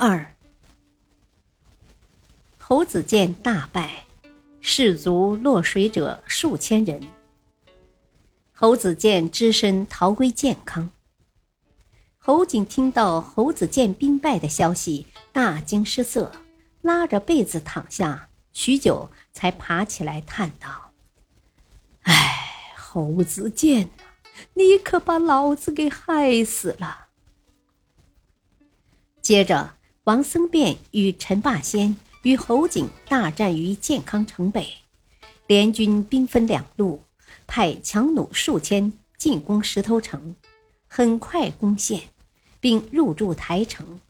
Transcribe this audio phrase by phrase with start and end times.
[0.00, 0.32] 二，
[2.56, 4.04] 侯子健大败，
[4.60, 7.02] 士卒落水者数千人。
[8.52, 10.88] 侯子健只身逃归建康。
[12.16, 16.30] 侯景听到侯子健兵败的消息，大惊失色，
[16.80, 20.92] 拉着被子躺下，许久才爬起来，叹道
[22.02, 23.90] ：“哎，侯子健
[24.54, 27.08] 你可把老子给害死了。”
[29.20, 29.74] 接着。
[30.08, 34.66] 王僧辩与陈霸先与侯景大战于建康城北，
[35.46, 37.02] 联军兵分两路，
[37.46, 40.34] 派强弩数千进攻石头城，
[40.86, 42.04] 很快攻陷，
[42.58, 44.00] 并入驻台城。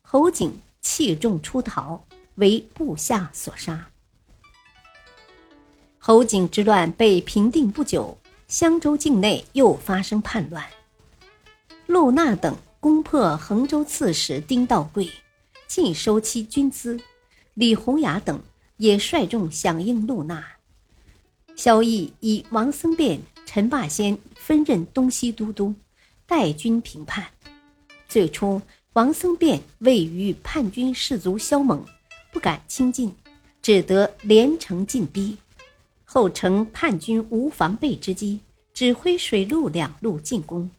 [0.00, 2.02] 侯景弃众出逃，
[2.36, 3.88] 为部下所杀。
[5.98, 8.16] 侯景之乱被平定不久，
[8.48, 10.64] 襄州境内又发生叛乱，
[11.84, 15.10] 陆纳等攻破衡州刺史丁道贵。
[15.74, 17.00] 尽收其军资，
[17.54, 18.42] 李洪雅等
[18.76, 20.44] 也率众响应录纳。
[21.56, 25.74] 萧绎以王僧辩、陈霸先分任东西都督，
[26.26, 27.26] 带军平叛。
[28.06, 28.60] 最初，
[28.92, 31.82] 王僧辩畏于叛军士卒萧猛，
[32.30, 33.16] 不敢亲近，
[33.62, 35.38] 只得连城进逼。
[36.04, 38.40] 后乘叛军无防备之机，
[38.74, 40.70] 指挥水陆两路进攻，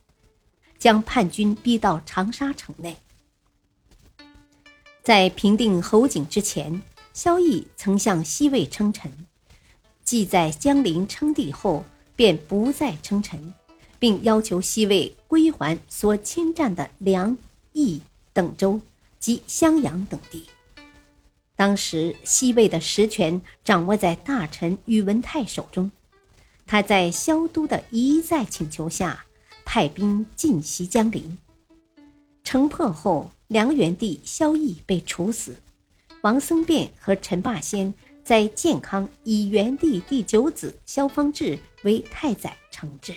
[0.78, 2.96] 将叛军逼到长沙城内。
[5.04, 9.12] 在平定侯景之前，萧绎曾向西魏称臣，
[10.02, 11.84] 即在江陵称帝后，
[12.16, 13.54] 便不再称臣，
[14.00, 17.38] 并要求西魏归还所侵占的梁、
[17.74, 18.02] 益
[18.32, 18.80] 等州
[19.20, 20.46] 及襄阳等地。
[21.58, 25.92] 当时西魏的实权掌握在大臣宇文泰手中，
[26.66, 29.26] 他在萧都的一再请求下，
[29.66, 31.38] 派兵进袭江陵，
[32.46, 33.30] 城破后。
[33.54, 35.56] 梁元帝萧绎被处死，
[36.22, 37.94] 王僧辩和陈霸先
[38.24, 43.14] 在建康以元帝第九子萧方智为太宰承制。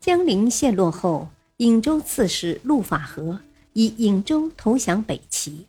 [0.00, 1.28] 江陵陷落后，
[1.58, 3.38] 颍州刺史陆法和
[3.74, 5.66] 以颍州投降北齐，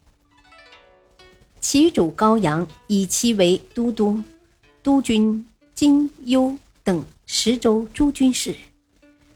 [1.60, 4.24] 齐主高阳以其为都督、
[4.82, 8.56] 督军荆幽等十州诸军事，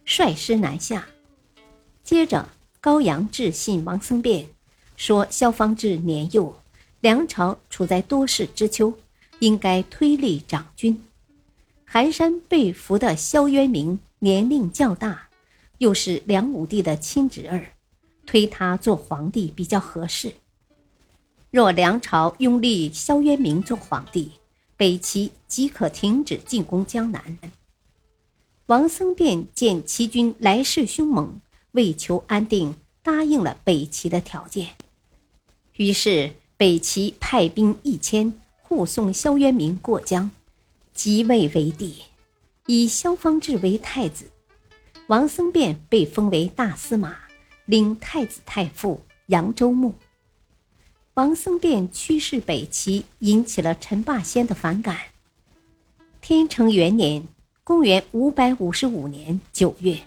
[0.05, 1.05] 率师南下。
[2.05, 2.47] 接着。
[2.83, 4.47] 高阳致信王僧辩，
[4.97, 6.59] 说萧方智年幼，
[6.99, 8.91] 梁朝处在多事之秋，
[9.37, 10.99] 应该推力长君。
[11.85, 15.29] 寒山被俘的萧渊明年龄较大，
[15.77, 17.67] 又是梁武帝的亲侄儿，
[18.25, 20.33] 推他做皇帝比较合适。
[21.51, 24.31] 若梁朝拥立萧渊明做皇帝，
[24.75, 27.37] 北齐即可停止进攻江南。
[28.65, 31.39] 王僧辩见齐军来势凶猛。
[31.71, 34.69] 为求安定，答应了北齐的条件。
[35.77, 40.29] 于是北齐派兵一千护送萧渊明过江，
[40.93, 42.03] 即位为帝，
[42.67, 44.29] 以萧方智为太子。
[45.07, 47.17] 王僧辩被封为大司马，
[47.65, 49.93] 领太子太傅、扬州牧。
[51.15, 54.97] 王僧辩驱使北齐，引起了陈霸先的反感。
[56.21, 57.27] 天成元年
[57.63, 59.99] （公元555年）九月。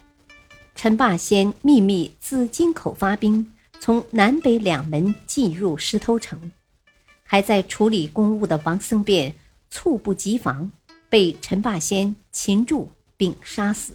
[0.74, 6.52] 陈霸先秘密自京口发兵，从南北两门进入石头城。
[7.22, 9.34] 还在处理公务的王僧辩
[9.70, 10.70] 猝不及防，
[11.08, 13.94] 被陈霸先擒住并杀死。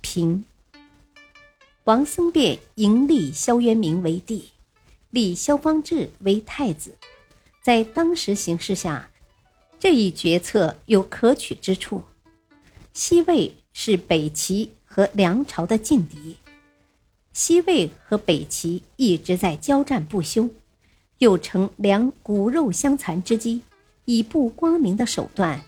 [0.00, 0.44] 平。
[1.84, 4.50] 王僧辩迎立萧渊明为帝，
[5.10, 6.96] 立萧方智为太子。
[7.62, 9.10] 在当时形势下，
[9.78, 12.02] 这一决策有可取之处。
[12.92, 13.54] 西魏。
[13.72, 16.36] 是北齐和梁朝的劲敌，
[17.32, 20.48] 西魏和北齐一直在交战不休，
[21.18, 23.62] 又乘梁骨肉相残之机，
[24.04, 25.62] 以不光明的手段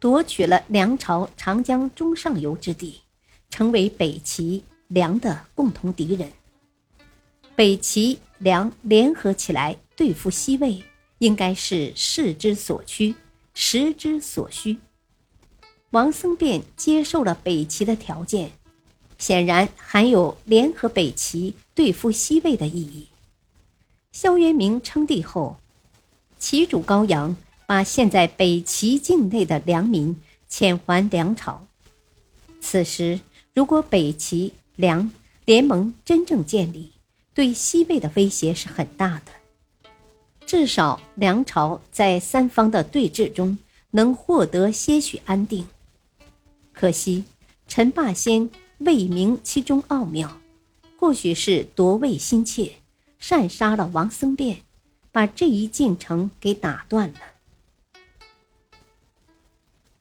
[0.00, 3.00] 夺取了梁朝长江中上游之地，
[3.50, 6.32] 成为北齐梁的共同敌人。
[7.54, 10.82] 北齐梁联合起来对付西魏，
[11.18, 13.14] 应该是势之所趋，
[13.52, 14.76] 时之所需。
[15.94, 18.50] 王僧辩接受了北齐的条件，
[19.16, 23.06] 显然含有联合北齐对付西魏的意义。
[24.10, 25.56] 萧渊明称帝后，
[26.36, 30.20] 齐主高阳把现在北齐境内的良民
[30.50, 31.64] 遣还梁朝。
[32.60, 33.20] 此时，
[33.54, 35.12] 如果北齐、梁
[35.44, 36.90] 联盟真正建立，
[37.32, 39.30] 对西魏的威胁是很大的。
[40.44, 43.56] 至少梁朝在三方的对峙中
[43.92, 45.64] 能获得些许安定。
[46.74, 47.24] 可惜
[47.66, 50.40] 陈霸先未明其中奥妙，
[50.98, 52.72] 或许是夺位心切，
[53.18, 54.62] 擅杀了王僧辩，
[55.12, 57.20] 把这一进程给打断了。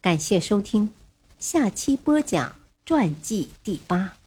[0.02, 0.92] 感谢收听，
[1.40, 2.56] 下期播讲
[2.86, 4.18] 传记第八，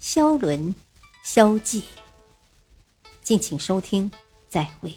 [0.00, 0.74] 萧伦，
[1.22, 1.84] 萧纪。
[3.22, 4.10] 敬请收听，
[4.48, 4.94] 再会。